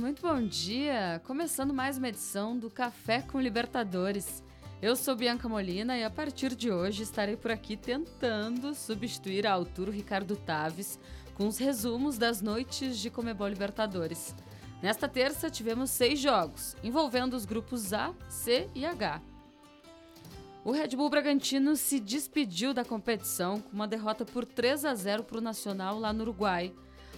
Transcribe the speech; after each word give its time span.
muito 0.00 0.22
bom 0.22 0.40
dia! 0.40 1.20
Começando 1.26 1.74
mais 1.74 1.98
uma 1.98 2.08
edição 2.08 2.58
do 2.58 2.70
Café 2.70 3.20
com 3.20 3.38
Libertadores. 3.38 4.42
Eu 4.80 4.96
sou 4.96 5.14
Bianca 5.14 5.46
Molina 5.46 5.94
e 5.94 6.02
a 6.02 6.08
partir 6.08 6.54
de 6.54 6.70
hoje 6.70 7.02
estarei 7.02 7.36
por 7.36 7.50
aqui 7.50 7.76
tentando 7.76 8.74
substituir 8.74 9.46
a 9.46 9.52
altura 9.52 9.92
Ricardo 9.92 10.36
Taves 10.36 10.98
com 11.34 11.46
os 11.46 11.58
resumos 11.58 12.16
das 12.16 12.40
noites 12.40 12.98
de 12.98 13.10
Comebol 13.10 13.46
Libertadores. 13.46 14.34
Nesta 14.82 15.06
terça 15.06 15.50
tivemos 15.50 15.90
seis 15.90 16.18
jogos, 16.18 16.74
envolvendo 16.82 17.36
os 17.36 17.44
grupos 17.44 17.92
A, 17.92 18.14
C 18.26 18.70
e 18.74 18.86
H. 18.86 19.20
O 20.64 20.72
Red 20.72 20.96
Bull 20.96 21.10
Bragantino 21.10 21.76
se 21.76 22.00
despediu 22.00 22.72
da 22.72 22.86
competição 22.86 23.60
com 23.60 23.74
uma 23.74 23.86
derrota 23.86 24.24
por 24.24 24.46
3 24.46 24.86
a 24.86 24.94
0 24.94 25.24
para 25.24 25.38
o 25.38 25.42
Nacional 25.42 25.98
lá 25.98 26.10
no 26.10 26.22
Uruguai. 26.22 26.72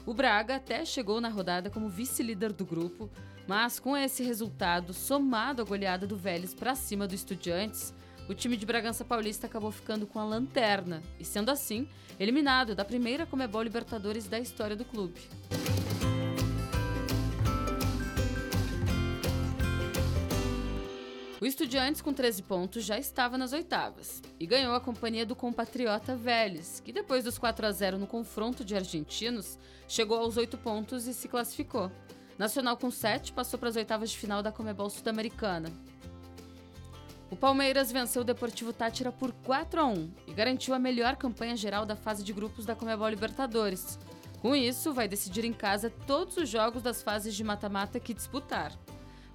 O 0.04 0.12
Braga 0.12 0.56
até 0.56 0.84
chegou 0.84 1.20
na 1.20 1.28
rodada 1.28 1.70
como 1.70 1.88
vice-líder 1.88 2.52
do 2.52 2.64
grupo, 2.64 3.08
mas 3.46 3.78
com 3.78 3.96
esse 3.96 4.22
resultado, 4.24 4.92
somado 4.92 5.62
à 5.62 5.64
goleada 5.64 6.06
do 6.06 6.16
Vélez 6.16 6.52
para 6.52 6.74
cima 6.74 7.06
do 7.06 7.14
Estudiantes, 7.14 7.94
o 8.28 8.34
time 8.34 8.56
de 8.56 8.66
Bragança 8.66 9.04
Paulista 9.04 9.46
acabou 9.46 9.70
ficando 9.70 10.06
com 10.06 10.18
a 10.18 10.24
lanterna 10.24 11.02
e, 11.20 11.24
sendo 11.24 11.50
assim, 11.50 11.88
eliminado 12.18 12.74
da 12.74 12.84
primeira 12.84 13.26
Comebol 13.26 13.62
Libertadores 13.62 14.26
da 14.26 14.38
história 14.38 14.76
do 14.76 14.84
clube. 14.84 15.20
O 21.42 21.44
Estudiantes, 21.44 22.00
com 22.00 22.12
13 22.12 22.40
pontos, 22.44 22.84
já 22.84 22.96
estava 22.96 23.36
nas 23.36 23.52
oitavas 23.52 24.22
e 24.38 24.46
ganhou 24.46 24.76
a 24.76 24.80
companhia 24.80 25.26
do 25.26 25.34
compatriota 25.34 26.14
Vélez, 26.14 26.78
que 26.78 26.92
depois 26.92 27.24
dos 27.24 27.36
4 27.36 27.66
a 27.66 27.72
0 27.72 27.98
no 27.98 28.06
confronto 28.06 28.64
de 28.64 28.76
argentinos, 28.76 29.58
chegou 29.88 30.20
aos 30.20 30.36
8 30.36 30.56
pontos 30.58 31.08
e 31.08 31.12
se 31.12 31.26
classificou. 31.26 31.90
Nacional 32.38 32.76
com 32.76 32.92
7 32.92 33.32
passou 33.32 33.58
para 33.58 33.70
as 33.70 33.74
oitavas 33.74 34.12
de 34.12 34.18
final 34.18 34.40
da 34.40 34.52
Comebol 34.52 34.88
Sul-Americana. 34.88 35.68
O 37.28 37.34
Palmeiras 37.34 37.90
venceu 37.90 38.22
o 38.22 38.24
Deportivo 38.24 38.72
Tátira 38.72 39.10
por 39.10 39.32
4 39.32 39.80
a 39.80 39.86
1 39.86 40.10
e 40.28 40.32
garantiu 40.32 40.74
a 40.74 40.78
melhor 40.78 41.16
campanha 41.16 41.56
geral 41.56 41.84
da 41.84 41.96
fase 41.96 42.22
de 42.22 42.32
grupos 42.32 42.64
da 42.64 42.76
Comebol 42.76 43.08
Libertadores. 43.08 43.98
Com 44.40 44.54
isso, 44.54 44.94
vai 44.94 45.08
decidir 45.08 45.44
em 45.44 45.52
casa 45.52 45.90
todos 46.06 46.36
os 46.36 46.48
jogos 46.48 46.84
das 46.84 47.02
fases 47.02 47.34
de 47.34 47.42
mata-mata 47.42 47.98
que 47.98 48.14
disputar. 48.14 48.72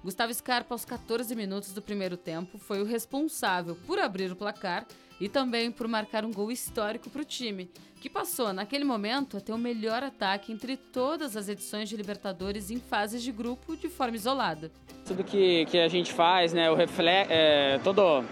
Gustavo 0.02 0.32
Scarpa, 0.32 0.74
aos 0.74 0.84
14 0.84 1.34
minutos 1.34 1.72
do 1.72 1.82
primeiro 1.82 2.16
tempo, 2.16 2.56
foi 2.56 2.80
o 2.80 2.84
responsável 2.84 3.76
por 3.86 3.98
abrir 3.98 4.30
o 4.30 4.36
placar 4.36 4.86
e 5.20 5.28
também 5.28 5.72
por 5.72 5.88
marcar 5.88 6.24
um 6.24 6.32
gol 6.32 6.52
histórico 6.52 7.10
para 7.10 7.22
o 7.22 7.24
time, 7.24 7.68
que 8.00 8.08
passou, 8.08 8.52
naquele 8.52 8.84
momento, 8.84 9.36
a 9.36 9.40
ter 9.40 9.52
o 9.52 9.58
melhor 9.58 10.04
ataque 10.04 10.52
entre 10.52 10.76
todas 10.76 11.36
as 11.36 11.48
edições 11.48 11.88
de 11.88 11.96
Libertadores 11.96 12.70
em 12.70 12.78
fases 12.78 13.22
de 13.22 13.32
grupo 13.32 13.76
de 13.76 13.88
forma 13.88 14.14
isolada. 14.14 14.70
Tudo 15.04 15.24
que, 15.24 15.66
que 15.66 15.78
a 15.78 15.88
gente 15.88 16.12
faz, 16.12 16.52
né, 16.52 16.70
o 16.70 16.76
refle 16.76 17.08
é, 17.08 17.80
todo, 17.82 18.24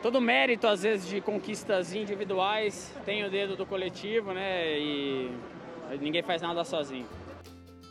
todo 0.00 0.20
mérito, 0.20 0.68
às 0.68 0.82
vezes, 0.82 1.08
de 1.08 1.20
conquistas 1.20 1.92
individuais 1.92 2.94
tem 3.04 3.24
o 3.24 3.30
dedo 3.30 3.56
do 3.56 3.66
coletivo, 3.66 4.32
né, 4.32 4.78
e 4.78 5.32
ninguém 6.00 6.22
faz 6.22 6.40
nada 6.40 6.62
sozinho. 6.62 7.23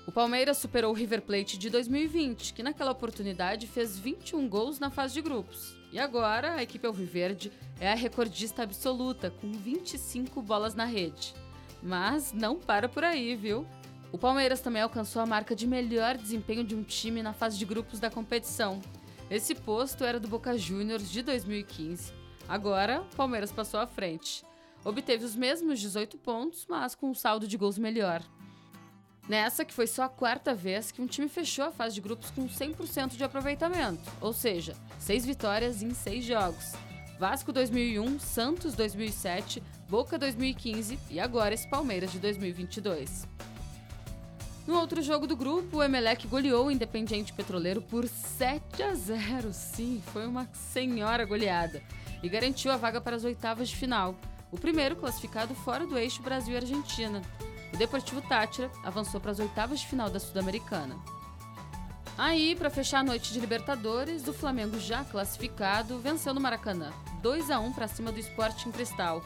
O 0.05 0.11
Palmeiras 0.11 0.57
superou 0.57 0.91
o 0.91 0.95
River 0.95 1.21
Plate 1.21 1.57
de 1.57 1.69
2020, 1.69 2.53
que 2.53 2.61
naquela 2.61 2.91
oportunidade 2.91 3.67
fez 3.67 3.97
21 3.97 4.49
gols 4.49 4.77
na 4.77 4.89
fase 4.89 5.13
de 5.13 5.21
grupos. 5.21 5.77
E 5.93 5.99
agora 5.99 6.55
a 6.55 6.63
equipe 6.63 6.85
Alviverde 6.85 7.53
é 7.79 7.89
a 7.89 7.95
recordista 7.95 8.63
absoluta, 8.63 9.31
com 9.31 9.49
25 9.49 10.41
bolas 10.41 10.75
na 10.75 10.83
rede. 10.83 11.33
Mas 11.81 12.33
não 12.33 12.59
para 12.59 12.89
por 12.89 13.03
aí, 13.03 13.33
viu? 13.33 13.65
O 14.11 14.17
Palmeiras 14.17 14.59
também 14.59 14.81
alcançou 14.81 15.21
a 15.21 15.25
marca 15.25 15.55
de 15.55 15.65
melhor 15.65 16.17
desempenho 16.17 16.65
de 16.65 16.75
um 16.75 16.83
time 16.83 17.23
na 17.23 17.31
fase 17.31 17.57
de 17.57 17.63
grupos 17.63 17.99
da 17.99 18.11
competição. 18.11 18.81
Esse 19.29 19.55
posto 19.55 20.03
era 20.03 20.19
do 20.19 20.27
Boca 20.27 20.57
Juniors 20.57 21.09
de 21.09 21.21
2015. 21.21 22.11
Agora, 22.47 23.01
o 23.01 23.15
Palmeiras 23.15 23.53
passou 23.53 23.79
à 23.79 23.87
frente. 23.87 24.43
Obteve 24.83 25.23
os 25.23 25.33
mesmos 25.33 25.79
18 25.79 26.17
pontos, 26.17 26.65
mas 26.67 26.93
com 26.93 27.09
um 27.09 27.15
saldo 27.15 27.47
de 27.47 27.55
gols 27.55 27.77
melhor. 27.77 28.21
Nessa, 29.27 29.63
que 29.63 29.73
foi 29.73 29.87
só 29.87 30.03
a 30.03 30.09
quarta 30.09 30.53
vez 30.53 30.91
que 30.91 31.01
um 31.01 31.07
time 31.07 31.29
fechou 31.29 31.65
a 31.65 31.71
fase 31.71 31.95
de 31.95 32.01
grupos 32.01 32.29
com 32.31 32.47
100% 32.47 33.15
de 33.15 33.23
aproveitamento, 33.23 34.01
ou 34.19 34.33
seja, 34.33 34.75
seis 34.99 35.25
vitórias 35.25 35.81
em 35.81 35.93
seis 35.93 36.25
jogos. 36.25 36.73
Vasco 37.17 37.53
2001, 37.53 38.19
Santos 38.19 38.73
2007, 38.73 39.63
Boca 39.87 40.17
2015 40.17 40.99
e 41.09 41.19
agora 41.19 41.53
esse 41.53 41.69
Palmeiras 41.69 42.11
de 42.11 42.19
2022. 42.19 43.27
No 44.67 44.77
outro 44.79 45.01
jogo 45.01 45.27
do 45.27 45.35
grupo, 45.35 45.77
o 45.77 45.83
Emelec 45.83 46.25
goleou 46.27 46.67
o 46.67 46.71
Independiente 46.71 47.33
Petroleiro 47.33 47.81
por 47.81 48.07
7 48.07 48.81
a 48.81 48.93
0. 48.93 49.53
Sim, 49.53 50.01
foi 50.11 50.25
uma 50.25 50.49
senhora 50.53 51.25
goleada. 51.25 51.81
E 52.21 52.29
garantiu 52.29 52.71
a 52.71 52.77
vaga 52.77 53.01
para 53.01 53.15
as 53.15 53.25
oitavas 53.25 53.69
de 53.69 53.75
final. 53.75 54.15
O 54.51 54.57
primeiro 54.57 54.95
classificado 54.95 55.53
fora 55.53 55.85
do 55.85 55.97
eixo 55.97 56.21
Brasil 56.21 56.55
Argentina. 56.55 57.21
O 57.73 57.77
Deportivo 57.77 58.21
Tátira 58.21 58.71
avançou 58.83 59.19
para 59.19 59.31
as 59.31 59.39
oitavas 59.39 59.79
de 59.79 59.87
final 59.87 60.07
da 60.07 60.19
Sul-Americana. 60.19 60.95
Aí, 62.15 62.55
para 62.55 62.69
fechar 62.69 62.99
a 62.99 63.03
noite 63.03 63.33
de 63.33 63.39
Libertadores, 63.39 64.27
o 64.27 64.33
Flamengo 64.33 64.79
já 64.79 65.03
classificado 65.03 65.97
venceu 65.97 66.35
no 66.35 66.39
Maracanã, 66.39 66.93
2 67.23 67.49
a 67.49 67.59
1 67.59 67.73
para 67.73 67.87
cima 67.87 68.11
do 68.11 68.19
Sporting 68.19 68.71
Cristal. 68.71 69.23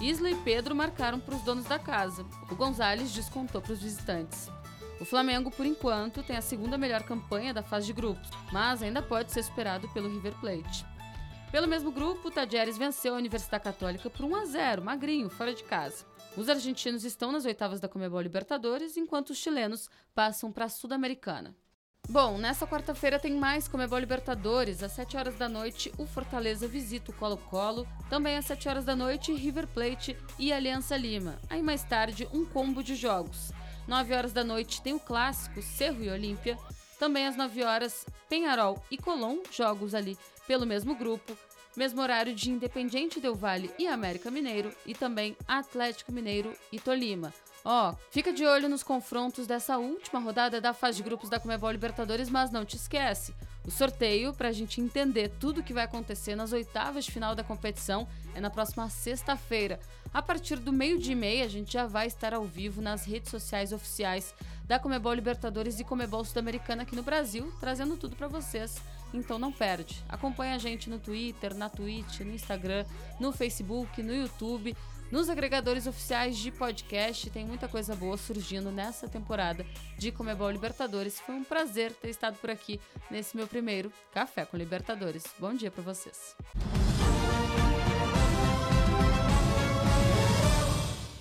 Isla 0.00 0.30
e 0.30 0.36
Pedro 0.36 0.76
marcaram 0.76 1.18
para 1.18 1.34
os 1.34 1.42
donos 1.42 1.64
da 1.64 1.76
casa. 1.76 2.24
O 2.48 2.54
Gonzalez 2.54 3.10
descontou 3.10 3.60
para 3.60 3.72
os 3.72 3.82
visitantes. 3.82 4.48
O 5.00 5.04
Flamengo, 5.04 5.50
por 5.50 5.66
enquanto, 5.66 6.22
tem 6.22 6.36
a 6.36 6.42
segunda 6.42 6.78
melhor 6.78 7.02
campanha 7.02 7.52
da 7.52 7.64
fase 7.64 7.86
de 7.86 7.92
grupos, 7.92 8.30
mas 8.52 8.80
ainda 8.80 9.02
pode 9.02 9.32
ser 9.32 9.42
superado 9.42 9.88
pelo 9.88 10.08
River 10.08 10.34
Plate. 10.34 10.86
Pelo 11.50 11.66
mesmo 11.66 11.90
grupo, 11.90 12.28
o 12.28 12.30
Tadieres 12.30 12.78
venceu 12.78 13.14
a 13.14 13.18
Universidade 13.18 13.64
Católica 13.64 14.08
por 14.08 14.24
1 14.24 14.36
a 14.36 14.44
0, 14.44 14.82
magrinho, 14.82 15.28
fora 15.28 15.52
de 15.52 15.64
casa. 15.64 16.04
Os 16.38 16.48
argentinos 16.48 17.02
estão 17.02 17.32
nas 17.32 17.44
oitavas 17.44 17.80
da 17.80 17.88
Comebol 17.88 18.20
Libertadores, 18.20 18.96
enquanto 18.96 19.30
os 19.30 19.38
chilenos 19.38 19.90
passam 20.14 20.52
para 20.52 20.66
a 20.66 20.68
Sul-Americana. 20.68 21.52
Bom, 22.08 22.38
nessa 22.38 22.64
quarta-feira 22.64 23.18
tem 23.18 23.34
mais 23.34 23.66
Comebol 23.66 23.98
Libertadores. 23.98 24.80
Às 24.80 24.92
7 24.92 25.16
horas 25.16 25.36
da 25.36 25.48
noite, 25.48 25.92
o 25.98 26.06
Fortaleza 26.06 26.68
visita 26.68 27.10
o 27.10 27.14
Colo-Colo. 27.14 27.88
Também 28.08 28.36
às 28.36 28.44
7 28.44 28.68
horas 28.68 28.84
da 28.84 28.94
noite, 28.94 29.34
River 29.34 29.66
Plate 29.66 30.16
e 30.38 30.52
Aliança 30.52 30.96
Lima. 30.96 31.40
Aí 31.50 31.60
mais 31.60 31.82
tarde, 31.82 32.28
um 32.32 32.46
combo 32.46 32.84
de 32.84 32.94
jogos. 32.94 33.50
9 33.88 34.14
horas 34.14 34.32
da 34.32 34.44
noite 34.44 34.80
tem 34.80 34.94
o 34.94 35.00
clássico 35.00 35.60
Cerro 35.60 36.04
e 36.04 36.08
Olímpia. 36.08 36.56
Também 37.00 37.26
às 37.26 37.34
9 37.34 37.64
horas, 37.64 38.06
Penharol 38.28 38.80
e 38.92 38.96
Colón, 38.96 39.38
jogos 39.50 39.92
ali 39.92 40.16
pelo 40.46 40.64
mesmo 40.64 40.94
grupo 40.94 41.36
mesmo 41.76 42.00
horário 42.00 42.34
de 42.34 42.50
Independiente 42.50 43.20
Del 43.20 43.34
Vale 43.34 43.70
e 43.78 43.86
América 43.86 44.30
Mineiro, 44.30 44.72
e 44.86 44.94
também 44.94 45.36
Atlético 45.46 46.12
Mineiro 46.12 46.52
e 46.72 46.78
Tolima. 46.78 47.32
Ó, 47.64 47.90
oh, 47.90 47.96
fica 48.10 48.32
de 48.32 48.46
olho 48.46 48.68
nos 48.68 48.82
confrontos 48.82 49.46
dessa 49.46 49.78
última 49.78 50.20
rodada 50.20 50.60
da 50.60 50.72
fase 50.72 50.98
de 50.98 51.02
grupos 51.02 51.28
da 51.28 51.40
Comebol 51.40 51.70
Libertadores, 51.70 52.30
mas 52.30 52.50
não 52.50 52.64
te 52.64 52.76
esquece. 52.76 53.34
O 53.66 53.70
sorteio, 53.70 54.32
para 54.32 54.48
a 54.48 54.52
gente 54.52 54.80
entender 54.80 55.28
tudo 55.38 55.60
o 55.60 55.62
que 55.62 55.74
vai 55.74 55.84
acontecer 55.84 56.34
nas 56.34 56.52
oitavas 56.52 57.04
de 57.04 57.12
final 57.12 57.34
da 57.34 57.44
competição, 57.44 58.08
é 58.34 58.40
na 58.40 58.48
próxima 58.48 58.88
sexta-feira. 58.88 59.78
A 60.14 60.22
partir 60.22 60.56
do 60.56 60.72
meio-dia 60.72 61.12
e 61.12 61.16
meia, 61.16 61.44
a 61.44 61.48
gente 61.48 61.74
já 61.74 61.86
vai 61.86 62.06
estar 62.06 62.32
ao 62.32 62.44
vivo 62.44 62.80
nas 62.80 63.04
redes 63.04 63.30
sociais 63.30 63.72
oficiais 63.72 64.34
da 64.64 64.78
Comebol 64.78 65.12
Libertadores 65.12 65.78
e 65.78 65.84
Comebol 65.84 66.24
Sul-Americana 66.24 66.84
aqui 66.84 66.96
no 66.96 67.02
Brasil, 67.02 67.52
trazendo 67.60 67.96
tudo 67.96 68.16
para 68.16 68.28
vocês 68.28 68.80
então 69.12 69.38
não 69.38 69.52
perde. 69.52 70.04
Acompanhe 70.08 70.54
a 70.54 70.58
gente 70.58 70.90
no 70.90 70.98
Twitter, 70.98 71.54
na 71.54 71.68
Twitch, 71.68 72.20
no 72.20 72.32
Instagram, 72.32 72.84
no 73.18 73.32
Facebook, 73.32 74.02
no 74.02 74.14
YouTube, 74.14 74.76
nos 75.10 75.28
agregadores 75.28 75.86
oficiais 75.86 76.36
de 76.36 76.50
podcast. 76.50 77.30
Tem 77.30 77.44
muita 77.44 77.68
coisa 77.68 77.94
boa 77.94 78.16
surgindo 78.16 78.70
nessa 78.70 79.08
temporada 79.08 79.64
de 79.96 80.12
Comebol 80.12 80.50
Libertadores. 80.50 81.20
Foi 81.20 81.34
um 81.34 81.44
prazer 81.44 81.92
ter 81.92 82.10
estado 82.10 82.36
por 82.38 82.50
aqui 82.50 82.80
nesse 83.10 83.36
meu 83.36 83.46
primeiro 83.46 83.92
Café 84.12 84.44
com 84.44 84.56
Libertadores. 84.56 85.24
Bom 85.38 85.54
dia 85.54 85.70
para 85.70 85.82
vocês. 85.82 86.36